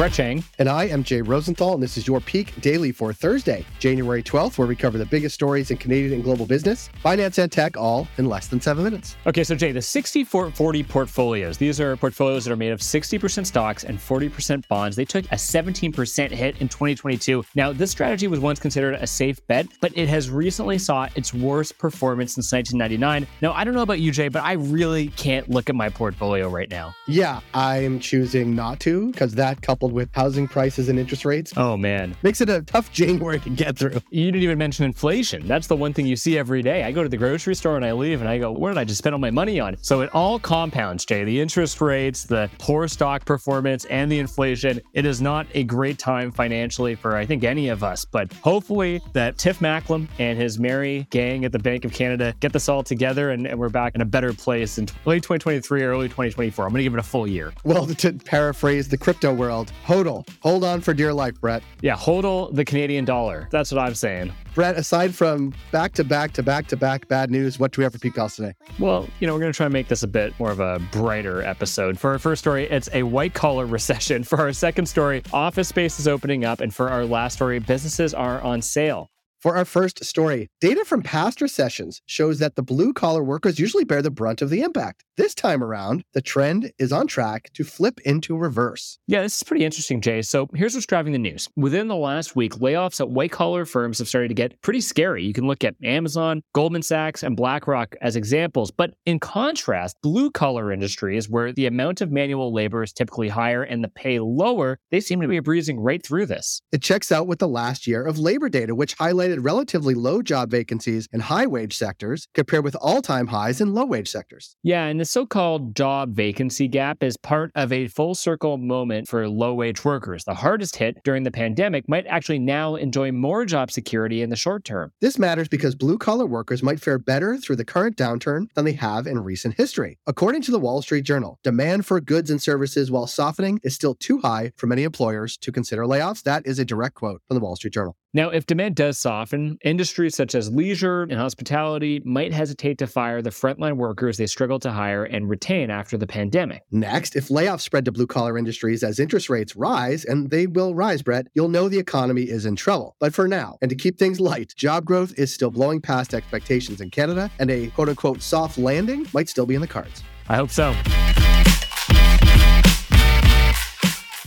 [0.00, 0.42] Brett Chang.
[0.58, 4.56] And I am Jay Rosenthal, and this is your Peak Daily for Thursday, January 12th,
[4.56, 8.08] where we cover the biggest stories in Canadian and global business, finance, and tech, all
[8.16, 9.18] in less than seven minutes.
[9.26, 13.44] Okay, so Jay, the 60 40 portfolios, these are portfolios that are made of 60%
[13.44, 14.96] stocks and 40% bonds.
[14.96, 17.44] They took a 17% hit in 2022.
[17.54, 21.34] Now, this strategy was once considered a safe bet, but it has recently saw its
[21.34, 23.30] worst performance since 1999.
[23.42, 26.48] Now, I don't know about you, Jay, but I really can't look at my portfolio
[26.48, 26.94] right now.
[27.06, 31.52] Yeah, I'm choosing not to because that coupled with housing prices and interest rates.
[31.56, 32.16] Oh, man.
[32.22, 34.00] Makes it a tough January to get through.
[34.10, 35.46] You didn't even mention inflation.
[35.46, 36.84] That's the one thing you see every day.
[36.84, 38.84] I go to the grocery store and I leave and I go, where did I
[38.84, 39.76] just spend all my money on?
[39.82, 41.24] So it all compounds, Jay.
[41.24, 44.80] The interest rates, the poor stock performance, and the inflation.
[44.92, 48.04] It is not a great time financially for, I think, any of us.
[48.04, 52.52] But hopefully that Tiff Macklem and his merry gang at the Bank of Canada get
[52.52, 55.90] this all together and, and we're back in a better place in late 2023 or
[55.90, 56.64] early 2024.
[56.64, 57.52] I'm going to give it a full year.
[57.64, 60.28] Well, to paraphrase the crypto world, hodl.
[60.40, 61.62] Hold on for dear life, Brett.
[61.82, 63.48] Yeah, hodl the Canadian dollar.
[63.50, 64.32] That's what I'm saying.
[64.54, 67.84] Brett, aside from back to back to back to back bad news, what do we
[67.84, 68.54] have for Peak Pals today?
[68.78, 70.80] Well, you know, we're going to try and make this a bit more of a
[70.90, 71.98] brighter episode.
[71.98, 74.24] For our first story, it's a white collar recession.
[74.24, 76.60] For our second story, office space is opening up.
[76.60, 79.10] And for our last story, businesses are on sale.
[79.40, 83.84] For our first story, data from past recessions shows that the blue collar workers usually
[83.84, 85.02] bear the brunt of the impact.
[85.16, 88.98] This time around, the trend is on track to flip into reverse.
[89.06, 90.20] Yeah, this is pretty interesting, Jay.
[90.20, 91.48] So here's what's driving the news.
[91.56, 95.24] Within the last week, layoffs at white collar firms have started to get pretty scary.
[95.24, 98.70] You can look at Amazon, Goldman Sachs, and BlackRock as examples.
[98.70, 103.62] But in contrast, blue collar industries, where the amount of manual labor is typically higher
[103.62, 106.60] and the pay lower, they seem to be breezing right through this.
[106.72, 110.50] It checks out with the last year of labor data, which highlighted relatively low job
[110.50, 114.56] vacancies in high wage sectors compared with all time highs in low wage sectors.
[114.62, 119.08] Yeah, and the so called job vacancy gap is part of a full circle moment
[119.08, 120.24] for low wage workers.
[120.24, 124.36] The hardest hit during the pandemic might actually now enjoy more job security in the
[124.36, 124.92] short term.
[125.00, 128.72] This matters because blue collar workers might fare better through the current downturn than they
[128.72, 129.98] have in recent history.
[130.06, 133.94] According to the Wall Street Journal, demand for goods and services while softening is still
[133.94, 136.22] too high for many employers to consider layoffs.
[136.22, 137.96] That is a direct quote from the Wall Street Journal.
[138.12, 143.22] Now, if demand does soften, industries such as leisure and hospitality might hesitate to fire
[143.22, 146.64] the frontline workers they struggled to hire and retain after the pandemic.
[146.72, 150.74] Next, if layoffs spread to blue collar industries as interest rates rise, and they will
[150.74, 152.96] rise, Brett, you'll know the economy is in trouble.
[152.98, 156.80] But for now, and to keep things light, job growth is still blowing past expectations
[156.80, 160.02] in Canada, and a quote unquote soft landing might still be in the cards.
[160.28, 160.74] I hope so.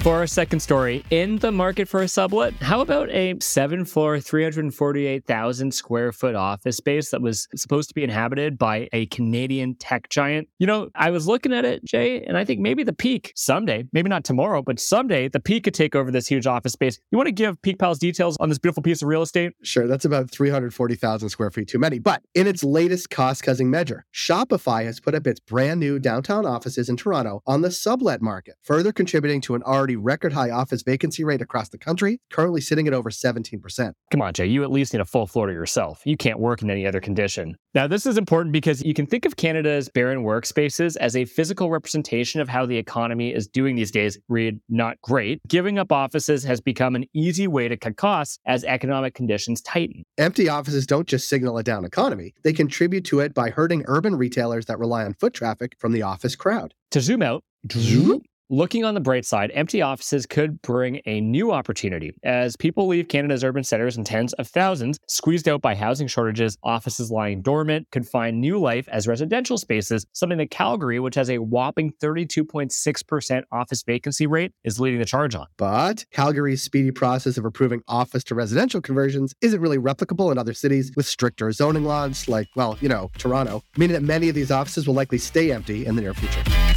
[0.03, 4.19] For our second story, in the market for a sublet, how about a seven floor,
[4.19, 10.09] 348,000 square foot office space that was supposed to be inhabited by a Canadian tech
[10.09, 10.49] giant?
[10.59, 13.85] You know, I was looking at it, Jay, and I think maybe the peak someday,
[13.93, 16.99] maybe not tomorrow, but someday the peak could take over this huge office space.
[17.11, 19.53] You want to give Peak Pals details on this beautiful piece of real estate?
[19.63, 21.99] Sure, that's about 340,000 square feet too many.
[21.99, 26.45] But in its latest cost cutting measure, Shopify has put up its brand new downtown
[26.45, 30.83] offices in Toronto on the sublet market, further contributing to an already record high office
[30.83, 33.93] vacancy rate across the country, currently sitting at over 17%.
[34.11, 36.01] Come on, Jay, you at least need a full floor to yourself.
[36.05, 37.57] You can't work in any other condition.
[37.73, 41.71] Now, this is important because you can think of Canada's barren workspaces as a physical
[41.71, 44.19] representation of how the economy is doing these days.
[44.29, 45.41] Read, not great.
[45.47, 50.03] Giving up offices has become an easy way to cut costs as economic conditions tighten.
[50.17, 54.15] Empty offices don't just signal a down economy, they contribute to it by hurting urban
[54.15, 56.73] retailers that rely on foot traffic from the office crowd.
[56.91, 61.53] To zoom out, zoom Looking on the bright side, empty offices could bring a new
[61.53, 62.11] opportunity.
[62.23, 66.57] As people leave Canada's urban centers in tens of thousands, squeezed out by housing shortages,
[66.61, 71.29] offices lying dormant could find new life as residential spaces, something that Calgary, which has
[71.29, 75.47] a whopping 32.6% office vacancy rate, is leading the charge on.
[75.55, 80.53] But Calgary's speedy process of approving office to residential conversions isn't really replicable in other
[80.53, 84.51] cities with stricter zoning laws, like, well, you know, Toronto, meaning that many of these
[84.51, 86.72] offices will likely stay empty in the near future.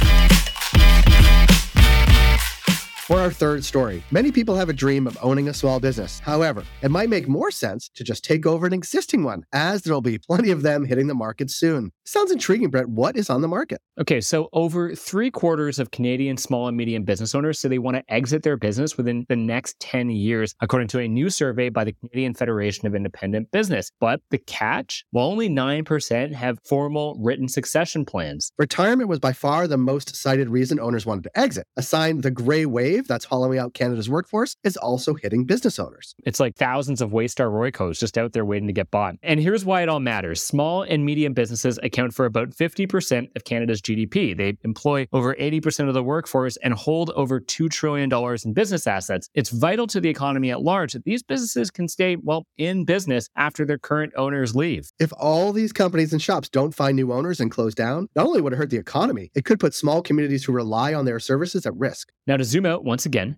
[3.07, 6.19] For our third story, many people have a dream of owning a small business.
[6.19, 10.01] However, it might make more sense to just take over an existing one, as there'll
[10.01, 11.93] be plenty of them hitting the market soon.
[12.07, 12.87] Sounds intriguing, Brett.
[12.87, 13.81] What is on the market?
[13.99, 17.97] Okay, so over three quarters of Canadian small and medium business owners say they want
[17.97, 21.83] to exit their business within the next 10 years, according to a new survey by
[21.83, 23.91] the Canadian Federation of Independent Business.
[23.99, 25.03] But the catch?
[25.11, 28.53] Well, only 9% have formal written succession plans.
[28.57, 31.67] Retirement was by far the most cited reason owners wanted to exit.
[31.75, 36.15] A sign the gray wave that's hollowing out Canada's workforce is also hitting business owners.
[36.23, 39.15] It's like thousands of Waystar Roycos just out there waiting to get bought.
[39.23, 40.41] And here's why it all matters.
[40.41, 44.37] Small and medium businesses account for about 50% of Canada's GDP.
[44.37, 48.11] They employ over 80% of the workforce and hold over $2 trillion
[48.45, 49.29] in business assets.
[49.33, 53.29] It's vital to the economy at large that these businesses can stay, well, in business
[53.35, 54.91] after their current owners leave.
[54.99, 58.41] If all these companies and shops don't find new owners and close down, not only
[58.41, 61.65] would it hurt the economy, it could put small communities who rely on their services
[61.65, 62.09] at risk.
[62.27, 63.37] Now, to zoom out once again,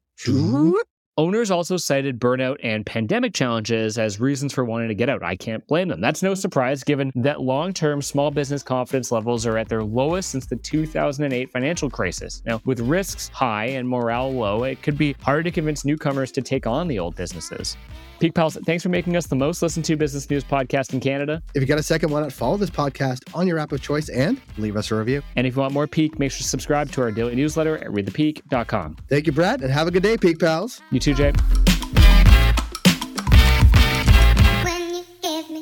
[1.20, 5.22] Owners also cited burnout and pandemic challenges as reasons for wanting to get out.
[5.22, 6.00] I can't blame them.
[6.00, 10.30] That's no surprise given that long term small business confidence levels are at their lowest
[10.30, 12.42] since the 2008 financial crisis.
[12.46, 16.42] Now, with risks high and morale low, it could be hard to convince newcomers to
[16.42, 17.76] take on the old businesses.
[18.20, 21.42] Peak Pals, thanks for making us the most listened to business news podcast in Canada.
[21.56, 24.10] If you got a second, why not follow this podcast on your app of choice
[24.10, 25.22] and leave us a review?
[25.38, 27.88] And if you want more Peak, make sure to subscribe to our daily newsletter at
[27.88, 28.98] readthepeak.com.
[29.08, 30.82] Thank you, Brett, and have a good day, Peak Pals.
[30.92, 31.16] You too, you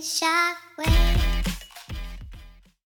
[0.01, 1.16] shockwave.